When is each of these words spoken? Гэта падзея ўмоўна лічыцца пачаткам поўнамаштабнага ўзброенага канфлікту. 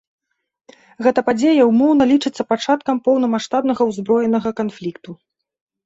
Гэта 1.07 1.23
падзея 1.27 1.67
ўмоўна 1.71 2.03
лічыцца 2.13 2.41
пачаткам 2.55 2.95
поўнамаштабнага 3.11 3.81
ўзброенага 3.93 4.49
канфлікту. 4.65 5.11